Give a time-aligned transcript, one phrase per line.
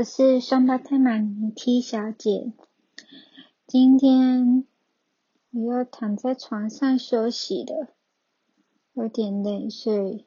[0.00, 2.54] 我是双胞胎妈咪 T 小姐，
[3.66, 4.64] 今天
[5.50, 7.88] 我又躺在床上休息了，
[8.94, 10.24] 有点累，所以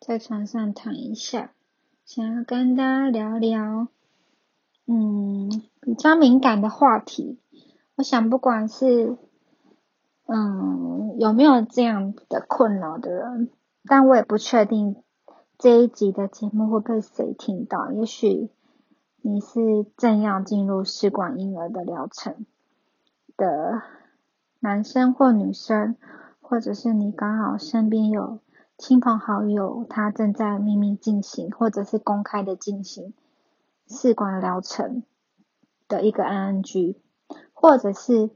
[0.00, 1.52] 在床上躺一下，
[2.04, 3.86] 想要跟大家聊聊，
[4.86, 5.48] 嗯，
[5.80, 7.38] 比较敏感的话题。
[7.94, 9.16] 我想，不管是
[10.26, 13.50] 嗯有没有这样的困扰的人，
[13.84, 14.96] 但我也不确定。
[15.56, 17.92] 这一集的节目会被谁听到？
[17.92, 18.50] 也许
[19.26, 22.44] 你是正要进入试管婴儿的疗程
[23.38, 23.80] 的
[24.60, 25.96] 男生或女生，
[26.42, 28.40] 或者是你刚好身边有
[28.76, 33.14] 亲朋好友，他正在秘密进行，或者是公开的进行
[33.88, 35.02] 试管疗程
[35.88, 36.96] 的一个 ING，
[37.54, 38.28] 或者是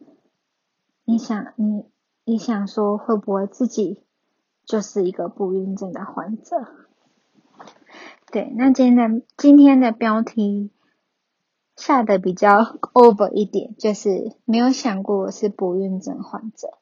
[1.04, 1.84] 你想你
[2.24, 4.02] 你想说会不会自己
[4.64, 6.66] 就是一个不孕症的患者？
[8.32, 10.70] 对，那今天的今天的标题
[11.78, 12.58] 下的比较
[12.92, 16.76] over 一点，就是没有想过我是不孕症患者。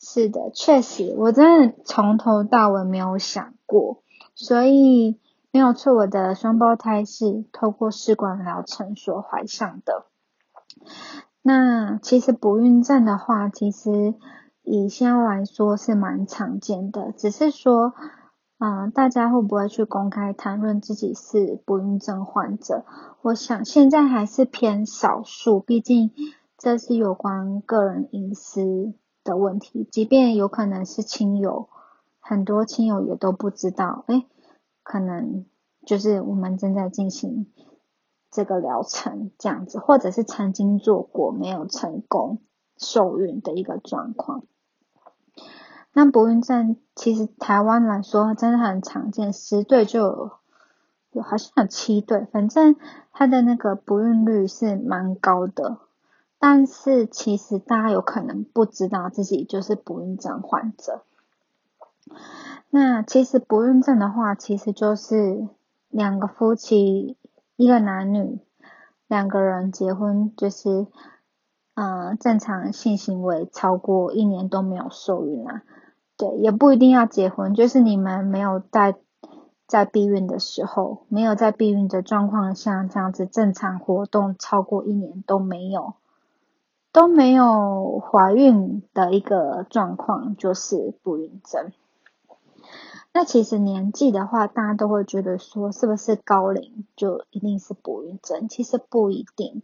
[0.00, 4.02] 是的，确实，我真的从头到尾没有想过，
[4.34, 5.18] 所以
[5.50, 10.06] 没有错，我的双胞胎是透过试管疗程所怀上的。
[11.42, 14.14] 那其实不孕症的话，其实
[14.62, 17.92] 以现在来说是蛮常见的，只是说。
[18.66, 22.86] 嗯，大家会不会去公开谈论自己是不孕症患者？
[23.20, 26.12] 我想现在还是偏少数，毕竟
[26.56, 29.86] 这是有关个人隐私的问题。
[29.92, 31.68] 即便有可能是亲友，
[32.20, 34.06] 很多亲友也都不知道。
[34.06, 34.24] 哎，
[34.82, 35.44] 可能
[35.84, 37.52] 就是我们正在进行
[38.30, 42.38] 这个疗程这样子，或者是曾经做过没有成功
[42.78, 44.44] 受孕的一个状况。
[45.96, 50.30] 那不孕症其实台湾来说真的很常见，十对就有
[51.12, 52.74] 有好像有七对，反正
[53.12, 55.78] 它的那个不孕率是蛮高的。
[56.40, 61.04] 但是其实大家有可能不知道自己就是不孕症患者。
[62.70, 65.48] 那其实不孕症的话，其实就是
[65.88, 67.16] 两个夫妻，
[67.56, 68.40] 一个男女
[69.06, 70.88] 两个人结婚，就是
[71.74, 75.62] 嗯正常性行为超过一年都没有受孕啊。
[76.16, 78.94] 对，也不一定要结婚，就是你们没有在
[79.66, 85.94] 在避孕的时候，没有在避孕的状况下，这样子正常活动超过一年都没有
[86.92, 91.72] 都没有怀孕的一个状况，就是不孕症。
[93.12, 98.48] 那其实年纪的话，大家都会觉得说，是不是高龄就一定是不孕症？
[98.48, 99.62] 其实不一定，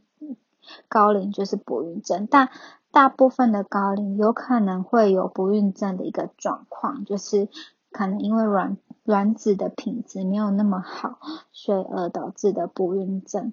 [0.88, 2.48] 高龄就是不孕症，但。
[2.92, 7.48] 大部分的高龄有可能会有不孕症的一个状况，就是
[7.92, 11.18] 可能因为卵卵子的品质没有那么好，
[11.52, 13.52] 所以而导致的不孕症。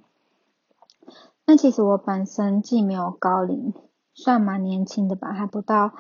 [1.45, 3.75] 那其实我本身既没有高龄，
[4.15, 5.91] 算蛮年轻的吧，还不到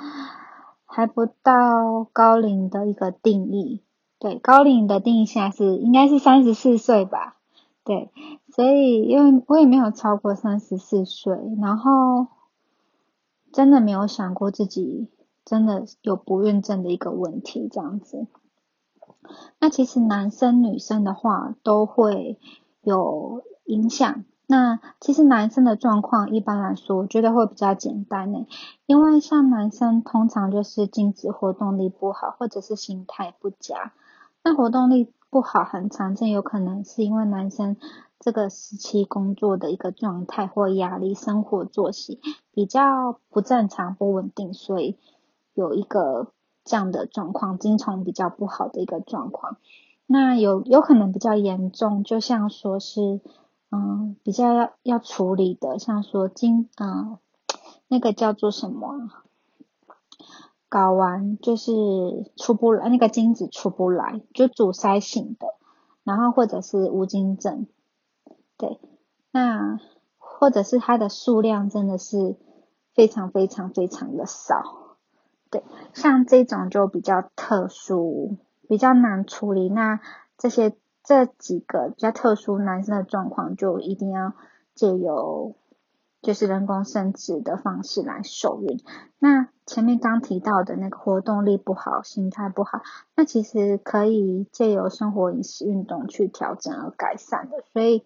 [0.85, 3.83] 还不到高龄的一个定义。
[4.17, 7.37] 对，高龄的定义下是应该是三十四岁吧？
[7.83, 8.09] 对，
[8.49, 12.25] 所以因为我也没有超过三十四岁，然后。
[13.57, 15.09] 真的没有想过自己
[15.43, 18.27] 真的有不孕症的一个问题，这样子。
[19.57, 22.37] 那其实男生女生的话都会
[22.83, 24.25] 有影响。
[24.45, 28.45] 那其实男生的状况一般来说，我觉得会比较简单呢，
[28.85, 33.91] 因为像男生通常就是精子活动力不好，或者是心态不佳。
[34.43, 37.75] 那活动力不好很常见，有可能是因为男生。
[38.19, 42.19] 这个时期工作的一个状态或压力，生活作息
[42.51, 44.97] 比较不正常、不稳定，所以
[45.53, 46.31] 有一个
[46.63, 49.57] 这样的状况，精虫比较不好的一个状况。
[50.07, 53.21] 那有有可能比较严重，就像说是，
[53.71, 57.17] 嗯，比较要要处理的，像说精，嗯，
[57.87, 59.09] 那个叫做什么，
[60.69, 61.71] 睾丸就是
[62.35, 65.47] 出不来，那个精子出不来，就阻塞型的，
[66.03, 67.67] 然后或者是无精症。
[68.57, 68.79] 对，
[69.31, 69.79] 那
[70.17, 72.35] 或者是它的数量真的是
[72.93, 74.97] 非常非常非常的少，
[75.51, 75.63] 对，
[75.93, 78.37] 像这种就比较特殊，
[78.67, 79.69] 比较难处理。
[79.69, 79.99] 那
[80.37, 84.33] 这些这几个比较特殊男生的状况，就一定要
[84.73, 85.55] 借由
[86.23, 88.79] 就是人工生殖的方式来受孕。
[89.19, 92.81] 那前面刚提到的那个活动力不好、心态不好，
[93.15, 98.03] 那其实可以借由生活、饮食、运动去调整而改善的，所以。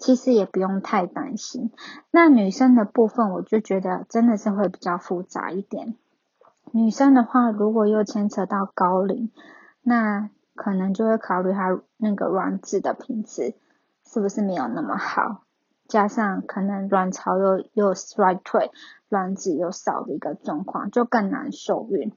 [0.00, 1.70] 其实也不用太担心。
[2.10, 5.94] 那女生的部分，我就觉得真的是会比较复杂一点。
[6.72, 9.30] 女生的话，如果又牵扯到高龄，
[9.82, 13.54] 那可能就会考虑她那个卵子的品质
[14.04, 15.42] 是不是没有那么好？
[15.86, 18.70] 加上可能卵巢又又衰退，
[19.08, 22.12] 卵子又少的一个状况，就更难受孕。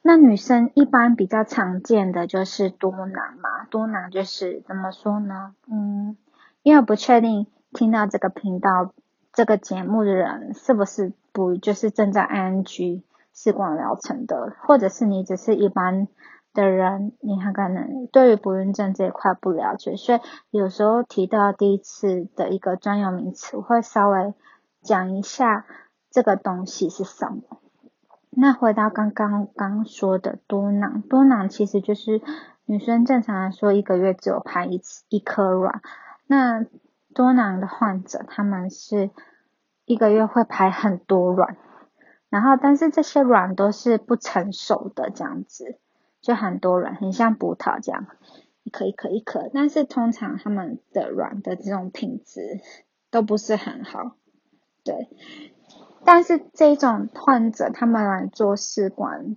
[0.00, 5.54] 那女生一般比较常见的就是多囊嘛，多囊就是怎么说呢？
[5.70, 6.16] 嗯，
[6.62, 8.92] 因为不确定听到这个频道
[9.32, 13.02] 这个节目的人是不是不就是正在 ING
[13.34, 16.08] 试管疗程的，或者是你只是一般。
[16.54, 20.20] 的人，你很可能对于不孕症这一块不了解，所以
[20.50, 24.34] 有时候提到第一次的一个专有名词，我会稍微
[24.82, 25.64] 讲一下
[26.10, 27.40] 这个东西是什么。
[28.28, 32.20] 那回到刚刚刚说的多囊，多囊其实就是
[32.66, 35.80] 女生正常来说一个月只有排一次一颗卵，
[36.26, 36.66] 那
[37.14, 39.10] 多囊的患者他们是
[39.84, 41.56] 一个月会排很多卵，
[42.30, 45.78] 然后但是这些卵都是不成熟的这样子。
[46.20, 48.06] 就很多卵，很像葡萄这样，
[48.62, 52.60] 一颗一颗一颗，但是通常他们的卵的这种品质
[53.10, 54.14] 都不是很好，
[54.84, 55.08] 对。
[56.04, 59.34] 但是这种患者他们来做试管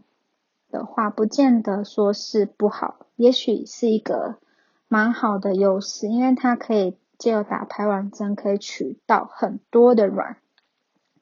[0.69, 4.37] 的话，不见得说是不好，也许是一个
[4.87, 10.37] 蛮好的优势，因为它可以借由打排卵针可以取到很多的卵，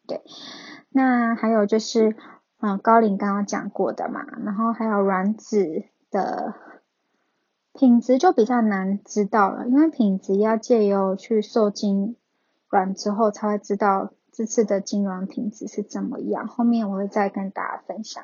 [0.08, 0.22] 对。
[0.90, 2.16] 那还有就是。
[2.66, 6.54] 嗯，高龄刚刚讲过的嘛，然后还有卵子的
[7.74, 12.16] 品质就比较难知道了，因为品质要借由去受精
[12.70, 16.48] 卵之后才会知道这次的精卵品质是怎么样。
[16.48, 18.24] 后面我会再跟大家分享。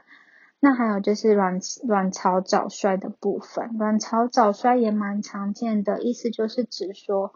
[0.61, 7.33] 那还有就是卵卵巢早衰的部分，卵巢早衰也蛮常见的，意思就是指说，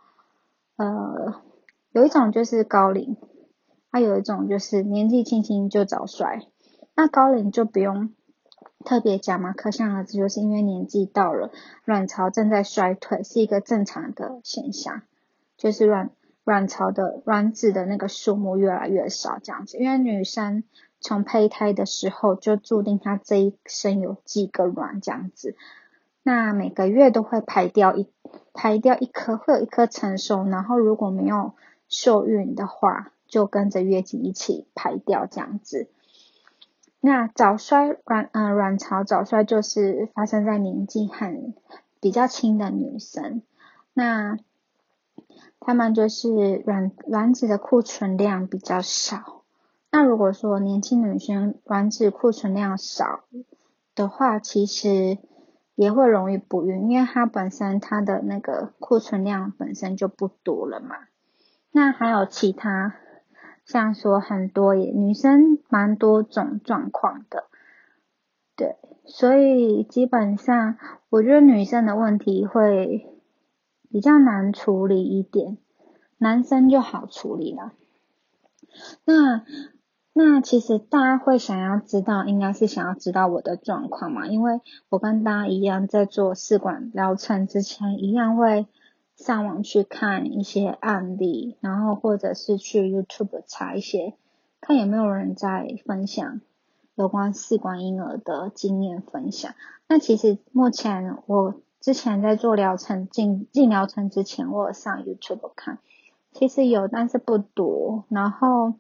[0.76, 1.42] 呃，
[1.92, 3.16] 有一种就是高龄，
[3.92, 6.42] 还有一种就是年纪轻轻就早衰。
[6.96, 8.14] 那高龄就不用
[8.84, 11.50] 特别讲嘛，可想而知，就是因为年纪到了，
[11.86, 15.02] 卵巢正在衰退，是一个正常的现象，
[15.56, 16.12] 就是卵
[16.44, 19.78] 卵巢的卵子的那个数目越来越少这样子。
[19.78, 20.66] 因为女生
[21.04, 25.56] 从胚胎的时候就注定她这一生有几个卵这样子，
[26.24, 28.08] 那每个月都会排掉一
[28.54, 31.54] 排掉一颗，会有一颗成熟，然后如果没有
[31.90, 35.90] 受孕的话，就跟着月经一起排掉这样子。
[37.02, 41.54] 那早衰卵嗯卵巢早衰就是发生在年纪很
[42.00, 43.42] 比较轻的女生，
[43.94, 44.38] 那
[45.60, 49.43] 她们就是卵卵子的库存量比较少。
[49.96, 53.26] 那如果说年轻女生卵子库存量少
[53.94, 55.20] 的话，其实
[55.76, 60.96] 也会容易不孕，因为它本身它的那个库存量本身就不多了嘛。
[61.72, 62.96] 那还有其他。
[63.66, 67.46] 像说很多也女生蛮多种状况的，
[68.56, 68.76] 对，
[69.06, 70.78] 所以基本上
[71.10, 73.08] 我觉得女生的问题会
[73.92, 75.60] 比较难处理一点，
[76.18, 77.72] 男生就好处理了。
[79.06, 79.46] 那
[80.14, 84.28] 那其实大家会想要知道，应该是想要知道我的状况嘛？
[84.28, 88.68] 因为我跟大家一样，在做试管疗程之前，一样会。
[89.16, 94.16] 上网去看一些案例，然后或者是去 YouTube 查一些，
[94.60, 96.42] 看有没有人在分享
[96.96, 99.54] 有关试管婴儿的经验分享。
[99.88, 105.78] 那其实目前我之前在做疗程进进疗程之前，我有上 YouTube 看，
[106.34, 108.06] 其实有，但是不多。
[108.10, 108.74] 然后，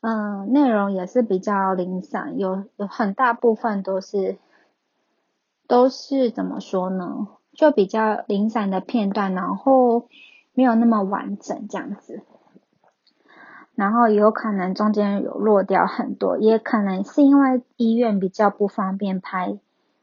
[0.00, 4.38] 嗯，内容也是比较零散，有有很大部分都是
[5.68, 7.28] 都是怎么说呢？
[7.52, 10.08] 就比较零散的片段，然后
[10.54, 12.22] 没有那么完整这样子，
[13.74, 19.58] 然后有可能中间有落掉很多，也可能是因为医院比较不方便拍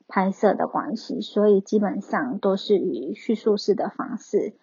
[0.07, 4.53] 拍摄的关系，所以基本上都是以叙述式的方式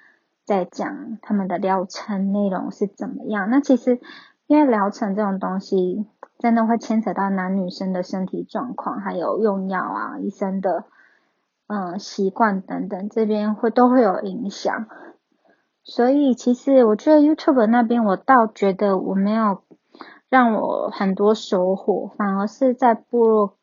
[0.45, 3.51] 在讲他们的疗程内容是怎么样。
[3.51, 3.99] 那其实
[4.47, 6.07] 因为疗程这种东西，
[6.39, 10.85] 真的会牵扯到男女生的身体状况，还有用药啊，医生的。
[11.67, 14.87] 嗯，习惯等等，这边会都会有影响，
[15.83, 19.63] 所以其实我觉得 YouTube 那边我倒觉得我没有
[20.29, 23.57] 让我很多收获，反而是在部落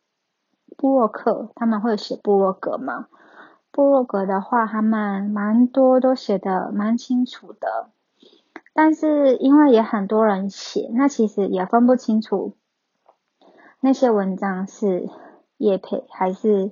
[0.76, 3.06] 部落客他们会写部落格嘛，
[3.72, 7.92] 部落格的话他们蛮多都写的蛮清楚的，
[8.74, 12.56] 但是因为也很多人写，那其实也分不清楚
[13.80, 15.10] 那些文章是
[15.58, 16.72] 叶配还是。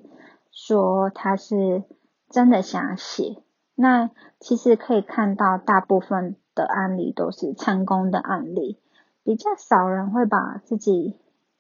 [0.52, 1.84] 说他是
[2.30, 3.38] 真的想写，
[3.76, 4.10] 那
[4.42, 8.78] 其实可以看到大部分的案例都是成功的案例，
[9.24, 11.16] 比较少人会把自己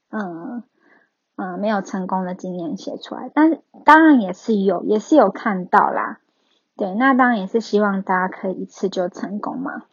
[0.09, 0.63] 嗯
[1.37, 6.19] 嗯没有成功的经验写出来，但当然也是有，也是有看到啦，
[6.75, 9.83] 对，那当然也是希望大家可以一次就成功嘛。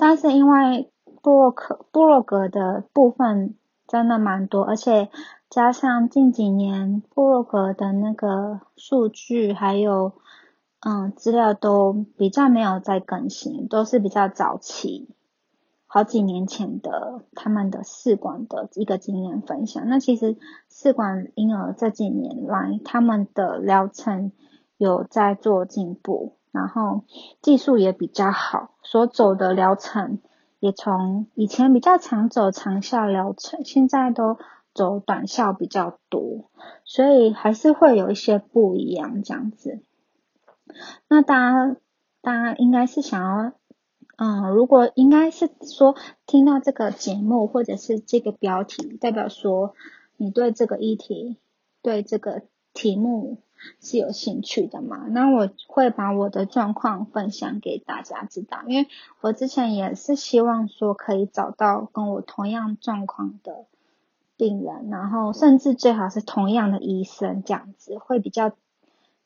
[0.00, 0.90] 但是因为
[1.20, 3.54] 布洛克布洛格的部分
[3.86, 5.10] 真的蛮多，而且
[5.50, 10.14] 加上近几年布洛格的那个数据还有
[10.80, 15.10] 嗯资料都比较没有在更新，都是比较早期
[15.86, 19.86] 好几年前的他们的试管的一个经验分享。
[19.86, 20.38] 那其实
[20.70, 24.32] 试管婴儿这几年来他们的疗程。
[24.82, 27.02] 有在做进步，然后
[27.42, 30.18] 技术也比较好，所走的疗程
[30.58, 34.36] 也从以前比较常走长效疗程，现在都
[34.74, 36.50] 走短效比较多，
[36.84, 39.80] 所以还是会有一些不一样这样子。
[41.06, 41.76] 那大家
[42.20, 43.52] 大家应该是想要，
[44.16, 45.94] 嗯，如果应该是说
[46.26, 49.74] 听到这个节目或者是这个标题，代表说
[50.16, 51.38] 你对这个议题
[51.80, 52.42] 对这个
[52.74, 53.38] 题目。
[53.80, 55.06] 是有兴趣的嘛？
[55.08, 58.88] 那我会把我的状况分享给大家知道，因为
[59.20, 63.66] 我之前也是希望说可以找到跟我同样状况的
[64.36, 68.52] 病人，然后甚至最好是同样的医生，这样子会比较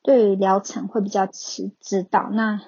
[0.03, 2.61] 对于疗程会比较知知道，那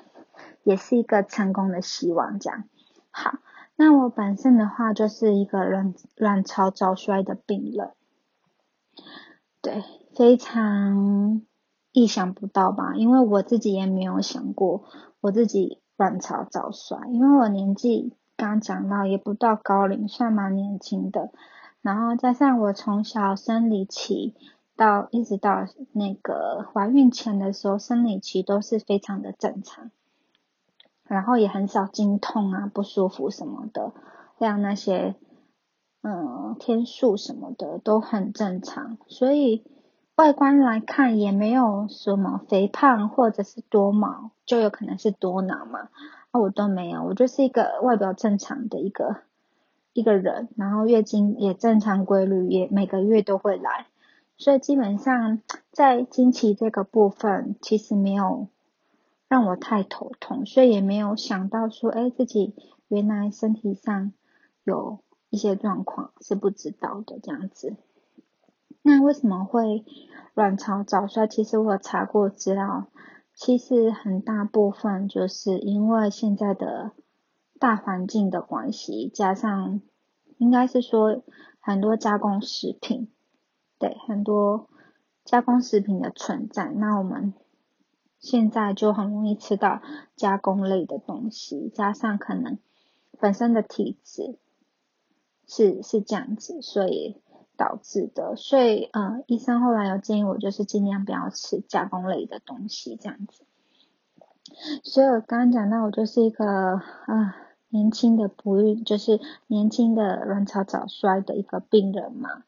[0.62, 2.38] 也是一个成功的希望。
[2.38, 2.64] 这样
[3.10, 3.38] 好，
[3.74, 7.90] 那我本身的话就是一个卵卵巢早衰的病人，
[9.60, 9.82] 对，
[10.14, 11.42] 非常。
[11.96, 12.94] 意想不到吧？
[12.94, 14.84] 因为我自己也没有想过
[15.22, 21.30] 我自己卵巢早衰，因为我年纪刚讲到也不到高龄，算蛮年轻的。
[21.80, 24.34] 然后加上我从小生理期
[24.76, 29.90] 到一直到那个怀孕前的时候，生理期都是非常的正常，
[31.04, 33.94] 然后也很少经痛啊、不舒服什么的，
[34.38, 35.14] 像那些
[36.02, 39.64] 嗯天数什么的都很正常，所以。
[40.16, 45.90] 外观来看也没有什么肥胖或者是多毛，就有可能是多囊嘛。
[46.30, 49.18] 啊，我都没有，我就是一个外表正常的一个
[49.92, 53.88] 一个人，然后月经也正常规律，也每个月都会来，
[54.38, 58.48] 所以基本上在经期这个部分其实没有
[59.28, 62.54] 让我太头痛，所以也没有想到说，哎，自己
[62.88, 64.14] 原来身体上
[64.64, 67.76] 有一些状况是不知道的这样子。
[68.88, 69.84] 那为什么会
[70.32, 71.26] 卵巢早衰？
[71.26, 72.86] 其实我查过资料，
[73.34, 76.92] 其实很大部分就是因为现在的
[77.58, 79.80] 大环境的关系，加上
[80.38, 81.24] 应该是说
[81.58, 83.10] 很多加工食品，
[83.80, 84.70] 对，很多
[85.24, 87.34] 加工食品的存在，那我们
[88.20, 89.82] 现在就很容易吃到
[90.14, 92.56] 加工类的东西，加上可能
[93.18, 94.38] 本身的体质
[95.44, 97.20] 是是这样子，所以。
[97.56, 103.44] 导致的，所以呃，医生后来有建议我，就是尽量不要吃加工类的东西，这样子。
[104.84, 107.36] 所以我刚刚讲到，我就是一个啊
[107.68, 112.44] 年轻的不孕，就是年轻的卵巢早衰的一个病人嘛。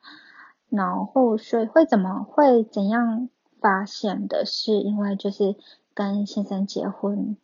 [0.69, 3.29] 然后所以会怎么会怎样
[3.61, 4.45] 发现的？
[4.45, 5.57] 是因为就是
[5.95, 7.37] 跟先生结婚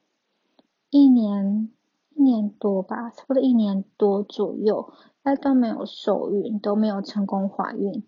[0.90, 1.70] 一年
[2.14, 4.92] 一年多吧，差不多一年多左右。
[5.24, 8.04] 那都没有受孕，都没有成功怀孕。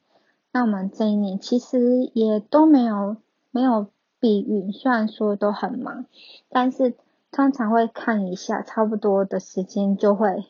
[0.52, 3.16] 那我们这一年其实也都没有
[3.50, 3.88] 没有
[4.20, 6.04] 避孕，虽然说都很忙，
[6.50, 6.94] 但是
[7.32, 10.44] 通常会看一下，差不多的时间就会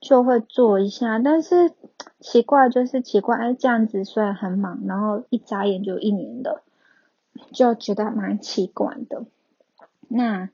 [0.00, 1.18] 就会做一下。
[1.18, 1.72] 但是
[2.20, 6.62] 奇怪就是奇怪，哎，这样子虽然很忙，然后一眨眼就一年了，
[7.52, 9.24] 就觉得蛮奇怪的。
[10.08, 10.48] 那。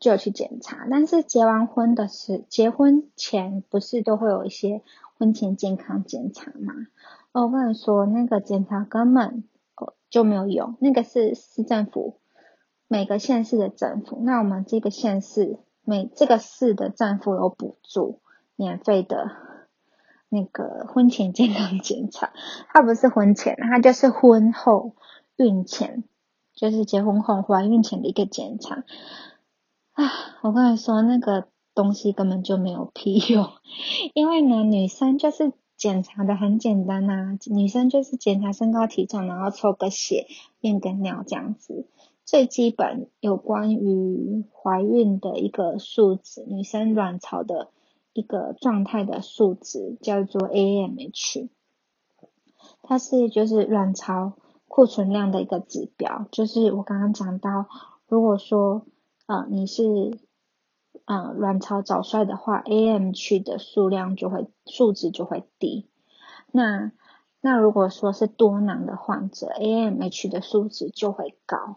[0.00, 4.82] 就去检查，但是结完婚的是结婚前不是都会有一些
[5.18, 6.74] 婚前健康检查吗？
[7.32, 9.44] 我跟你说，那个检查根本
[9.76, 12.18] 哦就没有用，那个是市政府
[12.86, 18.20] 每个县市的政府，那我们这个县市每这个市的政府有补助
[18.56, 19.30] 免费的
[20.28, 22.32] 那个婚前健康检查，
[22.72, 24.94] 它不是婚前，它就是婚后
[25.36, 26.04] 孕前，
[26.54, 28.84] 就是结婚后怀孕前的一个检查。
[29.98, 30.04] 啊，
[30.42, 33.48] 我跟你说，那个东西根本就没有屁用，
[34.14, 40.28] 因为呢，女生就是检查的很简单呐，女生就是检查身高体重，然后抽个血、
[40.60, 41.88] 验个尿这样子，
[42.24, 47.70] 最基本有关于怀孕的一个数值，女生卵巢的
[48.12, 51.48] 一个状态的数值叫做 AMH，
[52.84, 54.34] 它是就是卵巢
[54.68, 57.66] 库存量的一个指标，就是我刚刚讲到，
[58.06, 58.86] 如果说
[59.28, 60.18] 啊，你是
[61.04, 65.86] 啊卵巢早衰的话，AMH 的数量就会数值就会低。
[66.50, 66.92] 那
[67.42, 71.76] 那如果说是多囊的患者，AMH 的数值就会高。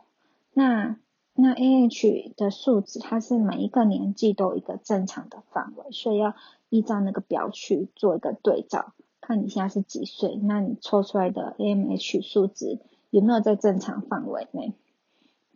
[0.54, 0.96] 那
[1.34, 6.34] 那 AH 的数值它是每一个年纪都有一个正常的范围，所以要
[6.70, 12.80] 依照那个表去做一个对照，看你现在是几岁，那你抽出来的 AMH 数值
[13.10, 14.74] 有没有在正常范围内？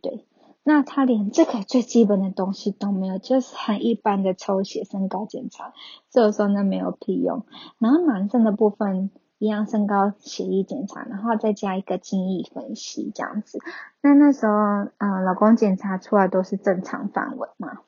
[0.02, 0.26] 对，
[0.66, 5.72] 那他连这个最基本的东西都没有，就是很一般的抽血身高检查，
[6.10, 7.46] 所以说那没有屁用。
[7.78, 9.10] 然后男生的部分。
[9.38, 13.58] 一样身高血液检查，然后再加一个精液分析这样子。
[14.00, 14.54] 那那时候，
[14.96, 17.80] 嗯，老公检查出来都是正常范围嘛。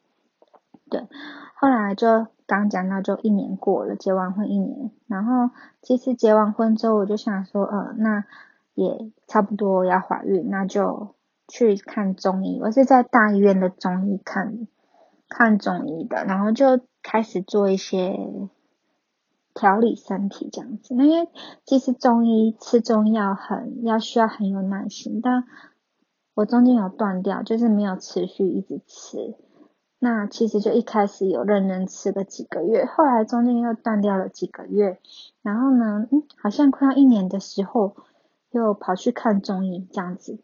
[0.90, 1.06] 对，
[1.54, 5.49] 后来就刚讲到，就一年过了，结完婚一年，然后
[5.80, 8.26] 其实结完婚之后，我就想说，呃，那
[8.75, 11.14] 也差不多要怀孕，那就
[11.48, 12.60] 去看中医。
[12.62, 14.68] 我是在大医院的中医看，
[15.28, 18.16] 看中医的，然后就开始做一些。
[19.54, 21.28] 调理身体这样子，那因为
[21.64, 25.42] 其实中医吃中药很要需要很有耐心，但
[26.34, 29.34] 我中间有断掉，就是没有持续一直吃。
[29.98, 35.00] 那其实就一开始有认真吃个几个月，后来中间又断掉了几个月，
[35.42, 37.96] 然后呢，嗯，好像快要一年的时候，
[38.52, 40.38] 又跑去看中医这样子，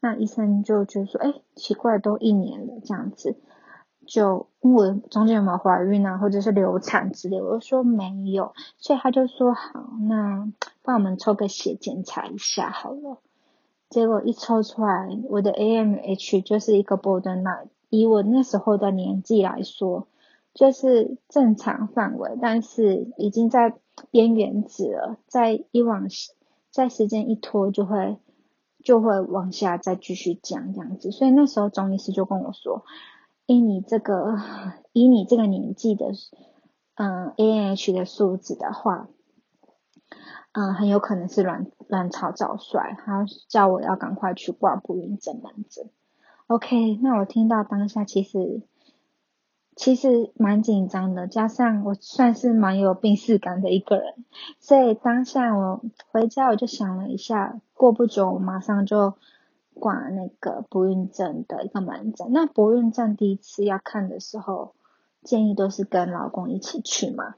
[0.00, 3.36] 那医生就觉得说，哎，奇怪，都一年了这样子。
[4.06, 10.48] 就问我中间有没有怀孕啊，或者是流产之类，我就说没有，所以他就说好，那
[10.82, 13.18] 帮我们抽个血检查一下好了。
[13.90, 20.06] 结果一抽出来，我的 AMH 就是一个 borderline，以我那时候的年纪来说，
[20.54, 23.74] 就是正常范围，但是已经在
[24.12, 26.06] 边缘值了，在一往
[26.70, 28.18] 在时间一拖就会
[28.86, 32.84] 就会往下再继续降这样子，所以那时候中医师就跟我说。
[33.46, 34.36] 以你这个，
[34.92, 36.12] 以你这个年纪的，
[36.94, 39.08] 嗯，A N H 的数字的话，
[40.52, 45.90] 嗯，很有可能是卵卵巢早衰，他叫我要赶快去挂不孕症门诊。
[46.46, 48.62] OK，那我听到当下其实
[49.76, 54.14] 其实蛮紧张的，加上我算是蛮有病视感的一个人，
[54.58, 59.14] 所以当下我回家我就想了一下，过不久我马上就。
[59.78, 64.72] 挂那个不孕症的一个门诊，那不孕症第一次要看的时候，
[65.22, 67.34] 建议都是跟老公一起去嘛。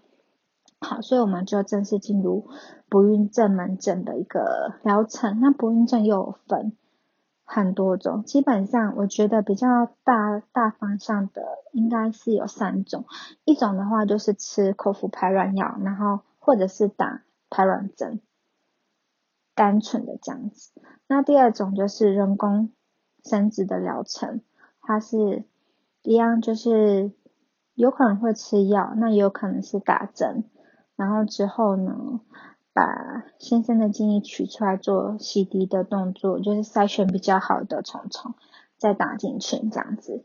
[0.79, 2.46] 好，所以我们就正式进入
[2.88, 5.40] 不孕症门诊的一个疗程。
[5.40, 6.77] 那不孕症又有分
[7.50, 13.06] 很多种，基本上我觉得比较大大方向的应该是有三种，
[13.46, 18.20] 一种的话就是吃口服排卵药，然后或者是打排卵针。
[19.54, 20.70] 单纯的这样子，
[21.08, 22.70] 那第二种就是人工
[23.24, 24.42] 生殖的疗程，
[24.82, 25.44] 它是
[26.02, 27.11] 一样，就是
[27.74, 30.44] 有可能会吃药，那也有可能是打针，
[30.94, 32.20] 然后之后呢，
[32.79, 38.35] 把先生的精液取出来做洗涤的动作，就是筛选比较好的虫虫，
[38.77, 40.25] 再打进去这样子，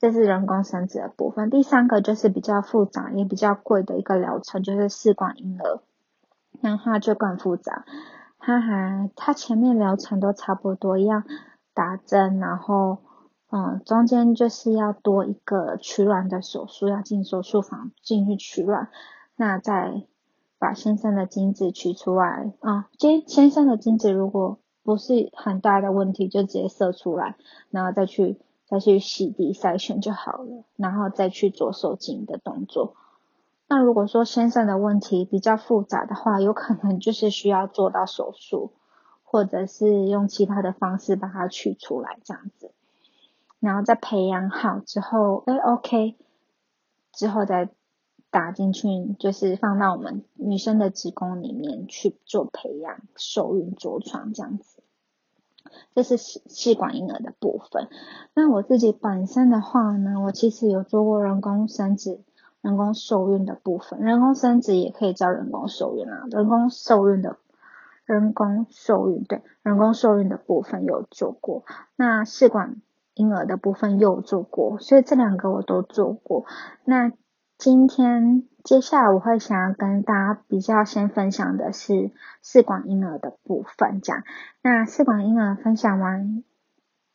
[0.00, 1.48] 这是人工生殖的部分。
[1.48, 5.80] 第三个就是比较复杂也比较贵的一个疗程，就是试管婴儿，
[6.60, 7.84] 那它就更复杂。
[8.40, 11.22] 他还，他前面疗程都差不多一样，
[11.72, 12.98] 打针，然后，
[13.52, 18.88] 嗯，中间就是要多一个取卵的手术，要进手术房进去取卵，
[19.36, 20.02] 那在
[20.62, 27.34] 把先生的精子取出来，啊，先先生的精子如果不是很大的问题，就直接射出来，
[27.72, 32.94] 然后再去再去洗涤筛选就好了，然后再去做受精的动作。
[33.66, 38.70] 那如果说先生的问题比较复杂的话，有可能就是需要做到手术，
[39.24, 42.70] 或者是用其他的方式把它取出来这样子，
[43.58, 46.14] 然后再培养好之后，哎，OK，
[47.12, 47.68] 之后再
[48.32, 48.88] 打进去，
[49.20, 54.82] 就是放到我们女生的子宫里面去做培养、受孕、着床这样子。
[55.94, 57.88] 这是试试管婴儿的部分。
[58.34, 62.18] 那我自己本身的话呢，我其实有做过人工生殖。
[62.62, 66.26] 人工受孕的部分，人工生殖也可以叫人工受孕啊。
[66.30, 67.36] 人工受孕的，
[68.04, 71.64] 人工受孕对，人工受孕的部分有做过。
[71.96, 72.76] 那试管
[73.14, 76.44] 婴儿的部分有做过，所以这两个我都做过。
[76.84, 77.10] 那
[77.62, 82.10] 今天接下来我会想要跟大家比较先分享的是
[82.42, 84.24] 试管婴儿的部分，讲
[84.62, 86.42] 那试管婴儿分享完。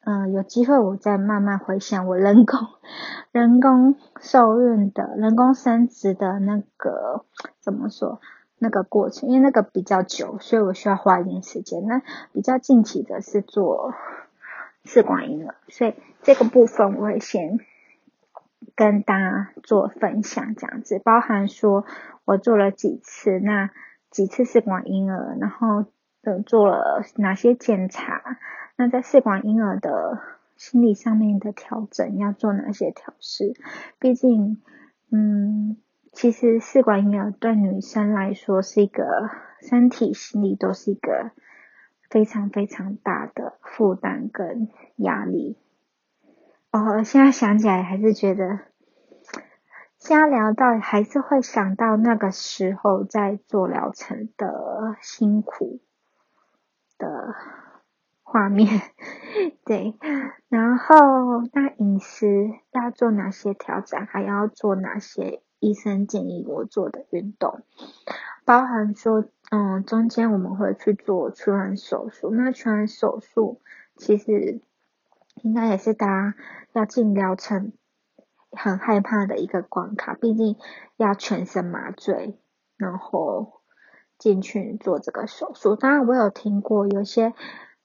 [0.06, 2.58] 嗯，有机会我再慢慢回想我人工
[3.34, 7.26] 人工受孕的人工生殖的那个
[7.60, 8.22] 怎么说
[8.58, 11.86] 那个过程，因为那个比较久，所以我需要花一点时间。
[11.88, 13.94] 那比较近期的是做
[14.86, 17.60] 试管婴儿，所以这个部分我会先
[18.76, 21.86] 跟大家做分享，这样子包含说
[22.26, 23.70] 我做了几次，那
[24.10, 25.86] 几次试管婴儿，然后
[26.24, 28.22] 呃做了哪些检查。
[28.76, 30.20] 那在试管婴儿的
[30.56, 33.54] 心理上面的调整要做哪些调试？
[34.00, 34.62] 毕竟，
[35.12, 35.78] 嗯，
[36.12, 39.30] 其实试管婴儿对女生来说是一个
[39.62, 41.32] 身体、心理都是一个
[42.10, 45.58] 非常非常大的负担跟压力。
[46.78, 48.60] 哦，现在想起来还是觉得，
[49.98, 55.80] 现在聊到还是会想到那个时候在做疗程的辛苦
[56.98, 57.36] 的。
[58.30, 58.82] 画面，
[59.64, 59.98] 对，
[60.50, 60.96] 然后
[61.54, 67.62] 那饮食要做哪些调整，还要做哪些医生建议我做的运动，
[68.44, 73.62] 包含说，嗯，中间我们会去做取卵手术，那取卵手术
[73.96, 74.60] 其实
[75.44, 76.36] 应该也是大家
[76.74, 77.74] 要进疗程
[78.52, 80.58] 很害怕的一个关卡，毕竟
[80.96, 82.40] 要全身麻醉，
[82.78, 83.62] 然后
[84.18, 85.76] 进去做这个手术。
[85.76, 87.34] 当然，我有听过有些。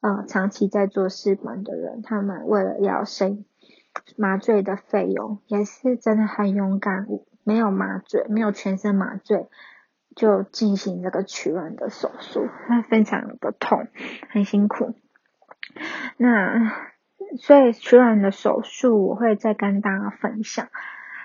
[0.04, 3.44] 呃，长期在做试管的人，他们为了要省
[4.16, 7.06] 麻醉的费用，也是真的很勇敢，
[7.44, 9.46] 没有麻醉，没有全身麻醉，
[10.16, 13.86] 就进行这个取卵的手术，那非常的痛，
[14.28, 14.96] 很辛苦。
[16.16, 16.72] 那
[17.38, 20.68] 所以取卵的手术，我会再跟大家分享。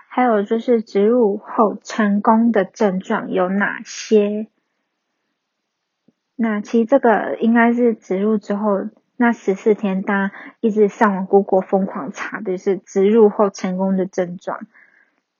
[0.07, 4.47] 还有就是植入后成功的症状有哪些？
[6.35, 14.61] 那其实这个应该是植入之后那十四天，大家一直上网 Google 疯狂查的是植入后成功的症状，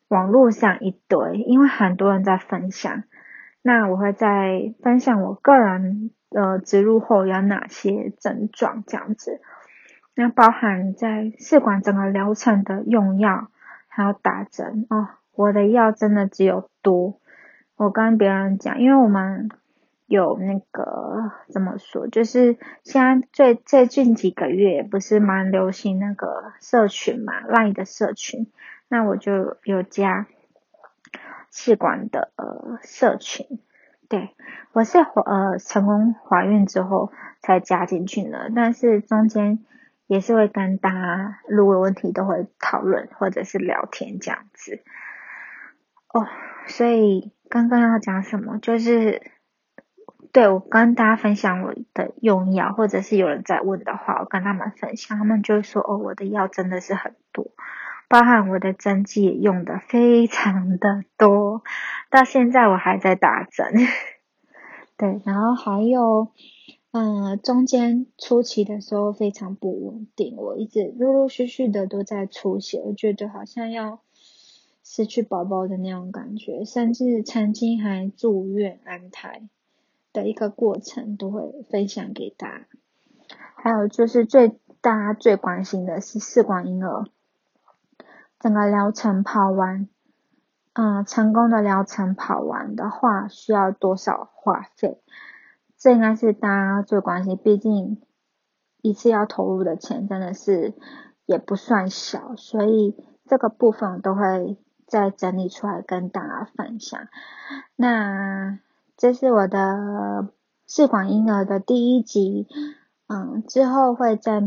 [0.09, 3.03] 网络上一堆，因为很多人在分享。
[3.61, 9.41] 那我会再分享我个人呃植入后有哪些症状这样子。
[10.17, 13.47] 那包含在试管整个疗程的用药
[13.87, 17.19] 还有打针哦，我的药真的只有多。
[17.75, 19.49] 我跟别人讲，因为我们。
[20.09, 22.07] 有那个怎么说？
[22.07, 28.47] 就是现在最最近几个月不是蛮流行那个社群嘛，Line 的社群，
[28.87, 30.25] 那我就有加
[31.51, 33.59] 试管的呃社群。
[34.07, 34.29] 对
[34.71, 39.59] 我是呃成功怀孕之后才加进去的，但是中间
[40.07, 44.81] 也是会跟大家如果有问题都会讨论或者是聊天这样子。
[46.13, 46.27] 哦，
[46.65, 48.57] 所以刚刚要讲什么？
[48.59, 49.21] 就是。
[50.33, 57.47] 对我跟大家分享我的用药，或者是有人在问的话，我跟他们分享，他们就说哦，我的药真的是很多，
[58.07, 61.63] 包含我的针剂也用的非常的多，
[62.11, 63.73] 到现在我还在打针。
[64.97, 66.31] 对，然后还有，
[66.99, 73.99] 嗯，中间初期的时候非常不稳定，我一直陆陆续续的都在出血，我觉得好像要
[74.83, 79.47] 失去宝宝的那种感觉，甚至曾经还住院安胎。
[80.13, 82.65] 的一个过程都会分享给大家，
[83.53, 87.05] 还有就是最大家最关心的是试管婴儿
[88.39, 89.87] 整个疗程跑完，
[90.73, 94.97] 嗯，成功的疗程跑完的话需要多少花费？
[95.77, 98.01] 这应该是大家最关心，毕竟
[98.81, 100.73] 一次要投入的钱真的是
[101.25, 106.99] 也不算小，所以这个部分我都会再整理出来跟大家分享。
[107.75, 108.59] 那。
[108.99, 110.29] 这是我的
[110.65, 112.47] 试管婴儿的第一集，
[113.05, 114.41] 嗯，之后会再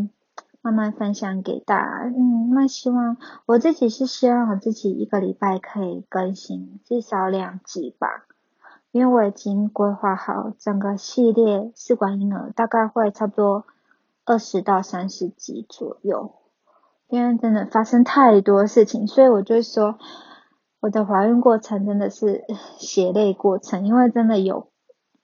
[0.60, 2.06] 慢慢分享给大家。
[2.06, 3.16] 嗯，那希望
[3.46, 8.26] 我自己是希望我自己一个礼拜可以更新至少两集吧，
[8.92, 13.64] 因为我已经规划好整个系列试管婴儿大概会差不多
[14.24, 16.32] 二十到三十集左右，
[17.08, 19.98] 因为真的发生太多事情，所以我就说。
[20.82, 22.42] 我的怀孕过程真的是
[22.80, 24.68] 血泪过程，因为真的有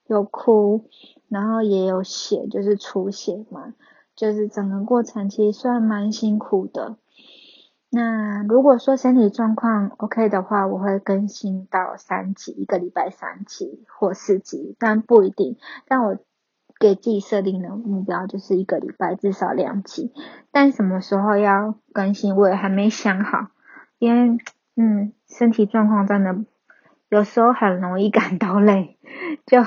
[0.05, 0.85] 有哭，
[1.29, 3.73] 然后也有血，就是出血嘛，
[4.15, 6.97] 就是整个过程其实算蛮辛苦的。
[7.89, 15.57] 那如果说身体状况 OK 的话，我会更新到三集，一个礼拜三集或四集，但不一定。
[15.87, 16.17] 但我
[16.79, 20.13] 给自己设定的目标就是一个礼拜至少两集，
[20.51, 23.47] 但什么时候要更新我也还没想好，
[23.99, 24.37] 因为。
[24.79, 26.45] 嗯，身体状况真的
[27.09, 28.95] 有时候很容易感到累，
[29.47, 29.63] 就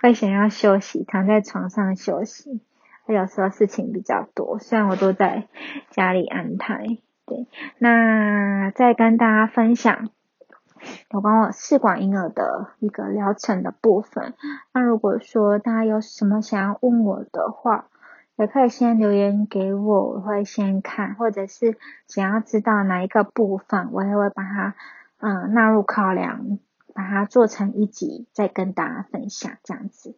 [0.00, 2.62] 会想要休息，躺在床上休息。
[3.06, 5.48] 有时候事情比较多，虽然我都在
[5.90, 6.96] 家里安排。
[7.28, 7.46] 对，
[7.78, 10.08] 那再跟大家分享
[11.10, 14.34] 有关我试管婴儿的一个疗程的部分。
[14.72, 17.86] 那如果说大家有什么想要问我的话，
[18.36, 24.74] 也可以先留言给我，我会先看，或者是想要知道哪一个部分，我也会把它
[25.18, 26.58] 嗯纳入考量，
[26.94, 30.16] 把它做成一集再跟大家分享这样子。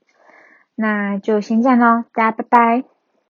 [0.74, 2.99] 那就先这样喽，大家拜拜。